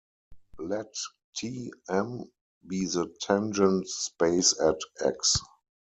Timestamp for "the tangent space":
2.87-4.59